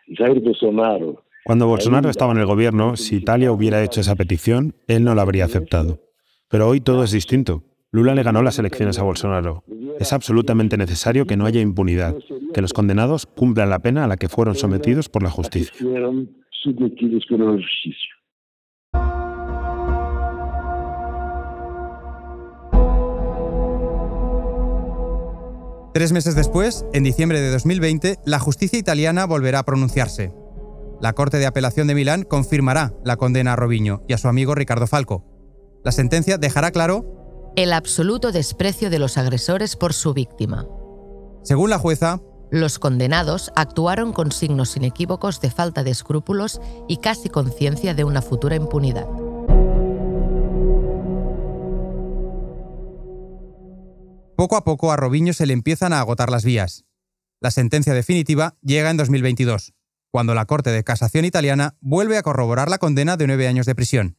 [0.09, 5.05] Jair Bolsonaro Cuando Bolsonaro estaba en el gobierno, si Italia hubiera hecho esa petición, él
[5.05, 6.01] no la habría aceptado.
[6.49, 7.63] Pero hoy todo es distinto.
[7.93, 9.63] Lula le ganó las elecciones a Bolsonaro.
[10.01, 12.17] Es absolutamente necesario que no haya impunidad,
[12.53, 15.73] que los condenados cumplan la pena a la que fueron sometidos por la justicia.
[25.95, 30.33] Tres meses después, en diciembre de 2020, la justicia italiana volverá a pronunciarse.
[31.03, 34.55] La Corte de Apelación de Milán confirmará la condena a Robinho y a su amigo
[34.55, 35.25] Ricardo Falco.
[35.85, 40.67] La sentencia dejará claro, El absoluto desprecio de los agresores por su víctima.
[41.43, 47.29] según la jueza, Los condenados actuaron con signos inequívocos de falta de escrúpulos y casi
[47.29, 49.07] conciencia de una futura impunidad.
[54.43, 56.85] Poco a poco a Robinho se le empiezan a agotar las vías.
[57.41, 59.73] La sentencia definitiva llega en 2022,
[60.11, 63.77] cuando la Corte de Casación italiana vuelve a corroborar la condena de nueve años de
[63.77, 64.17] prisión.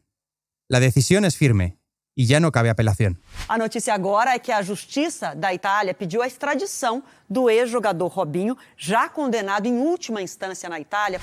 [0.70, 1.78] La decisión es firme
[2.16, 3.20] y ya no cabe apelación.
[3.50, 8.56] A notícia agora é que a Justiça da Itália pediu a extradição do ex-jogador Robinho,
[8.78, 11.20] já condenado em última instância na Itália.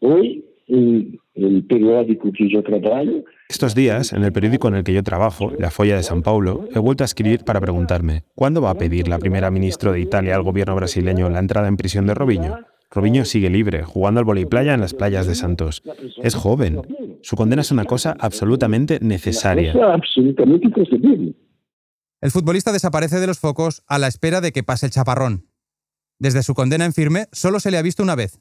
[0.00, 4.94] Hoy, en el periódico que yo trabajo, Estos días, en el periódico en el que
[4.94, 8.70] yo trabajo, La Folla de San Paulo, he vuelto a escribir para preguntarme, ¿cuándo va
[8.70, 12.14] a pedir la primera ministra de Italia al gobierno brasileño la entrada en prisión de
[12.14, 12.58] Robinho?
[12.90, 15.82] Robinho sigue libre, jugando al voleiplaya en las playas de Santos.
[16.22, 16.82] Es joven.
[17.22, 19.72] Su condena es una cosa absolutamente necesaria.
[19.72, 21.34] es absolutamente inconcebible.
[22.20, 25.46] El futbolista desaparece de los focos a la espera de que pase el chaparrón.
[26.18, 28.40] Desde su condena en firme solo se le ha visto una vez,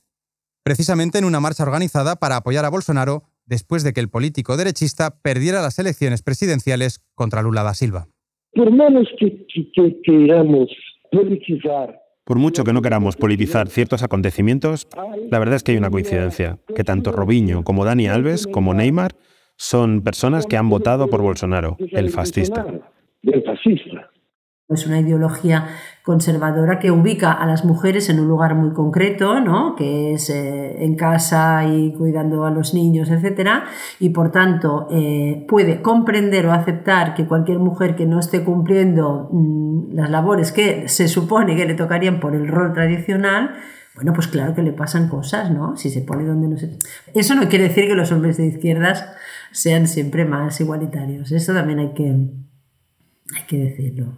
[0.63, 5.17] precisamente en una marcha organizada para apoyar a Bolsonaro después de que el político derechista
[5.21, 8.07] perdiera las elecciones presidenciales contra Lula da Silva.
[8.53, 10.69] Por menos que, que, que queramos
[11.11, 14.87] politizar Por mucho que no queramos politizar ciertos acontecimientos,
[15.29, 19.11] la verdad es que hay una coincidencia, que tanto Robinho como Dani Alves, como Neymar,
[19.57, 22.65] son personas que han votado por Bolsonaro, el fascista.
[24.73, 25.67] Es una ideología
[26.03, 29.75] conservadora que ubica a las mujeres en un lugar muy concreto, ¿no?
[29.75, 33.49] que es eh, en casa y cuidando a los niños, etc.
[33.99, 39.29] Y por tanto eh, puede comprender o aceptar que cualquier mujer que no esté cumpliendo
[39.31, 43.55] mm, las labores que se supone que le tocarían por el rol tradicional,
[43.93, 45.75] bueno, pues claro que le pasan cosas, ¿no?
[45.75, 46.77] Si se pone donde no se...
[47.13, 49.05] Eso no quiere decir que los hombres de izquierdas
[49.51, 51.31] sean siempre más igualitarios.
[51.31, 54.17] Eso también hay que, hay que decirlo.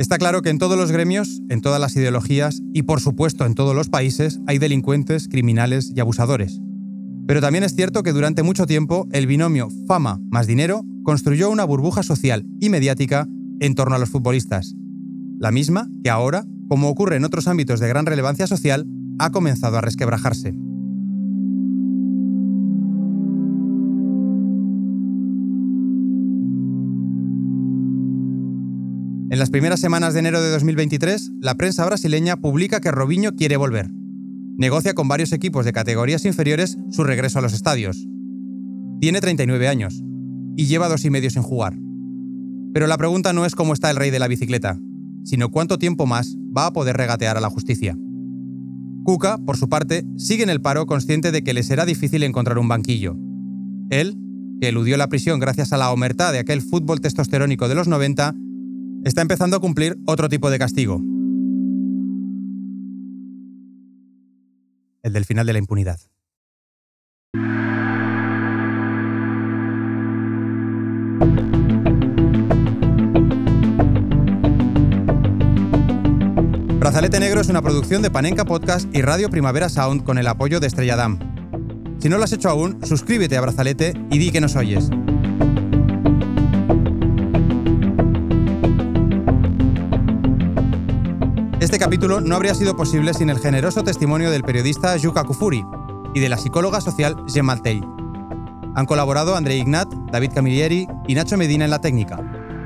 [0.00, 3.54] Está claro que en todos los gremios, en todas las ideologías y por supuesto en
[3.54, 6.58] todos los países hay delincuentes, criminales y abusadores.
[7.26, 11.64] Pero también es cierto que durante mucho tiempo el binomio fama más dinero construyó una
[11.64, 13.26] burbuja social y mediática
[13.60, 14.74] en torno a los futbolistas.
[15.38, 18.86] La misma que ahora, como ocurre en otros ámbitos de gran relevancia social,
[19.20, 20.54] ha comenzado a resquebrajarse.
[29.28, 33.56] En las primeras semanas de enero de 2023, la prensa brasileña publica que Robinho quiere
[33.56, 33.90] volver.
[34.56, 38.08] Negocia con varios equipos de categorías inferiores su regreso a los estadios.
[39.00, 40.02] Tiene 39 años
[40.56, 41.78] y lleva dos y medio sin jugar.
[42.72, 44.78] Pero la pregunta no es cómo está el rey de la bicicleta,
[45.24, 47.96] sino cuánto tiempo más va a poder regatear a la justicia.
[49.04, 52.58] Kuka, por su parte, sigue en el paro consciente de que le será difícil encontrar
[52.58, 53.16] un banquillo.
[53.90, 54.16] Él,
[54.60, 58.34] que eludió la prisión gracias a la omertad de aquel fútbol testosterónico de los 90,
[59.04, 61.00] está empezando a cumplir otro tipo de castigo.
[65.02, 65.98] El del final de la impunidad.
[76.90, 80.58] Brazalete Negro es una producción de Panenka Podcast y Radio Primavera Sound con el apoyo
[80.58, 81.20] de Estrella Damm.
[82.00, 84.90] Si no lo has hecho aún, suscríbete a Brazalete y di que nos oyes.
[91.60, 95.64] Este capítulo no habría sido posible sin el generoso testimonio del periodista Yuka Kufuri
[96.12, 97.80] y de la psicóloga social Gemaltei.
[98.74, 102.18] Han colaborado André Ignat, David Camilleri y Nacho Medina en la técnica,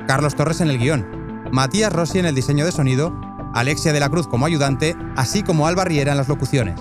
[0.08, 1.06] Carlos Torres en el guion,
[1.52, 3.23] Matías Rossi en el diseño de sonido,
[3.54, 6.80] Alexia de la Cruz como ayudante, así como Alba Riera en las locuciones.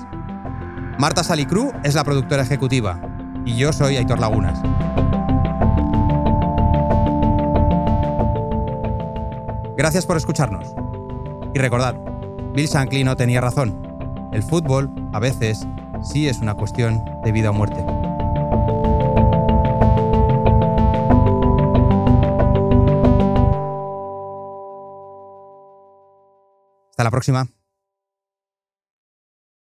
[0.98, 3.00] Marta Salicru es la productora ejecutiva
[3.46, 4.60] y yo soy Aitor Lagunas.
[9.78, 10.74] Gracias por escucharnos.
[11.54, 11.96] Y recordad,
[12.54, 13.80] Bill Shankly no tenía razón.
[14.32, 15.68] El fútbol, a veces,
[16.02, 17.86] sí es una cuestión de vida o muerte.
[26.94, 27.48] Hasta la próxima.